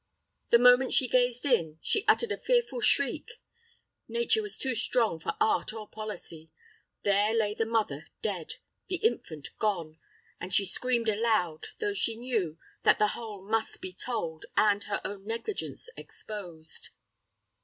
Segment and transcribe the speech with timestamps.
[0.49, 3.33] The moment she gazed in, she uttered a fearful shriek.
[4.07, 6.49] Nature was too strong for art or policy.
[7.03, 8.55] There lay the mother dead;
[8.87, 9.99] the infant gone;
[10.39, 15.01] and she screamed aloud, though she knew that the whole must be told, and her
[15.05, 16.89] own negligence exposed.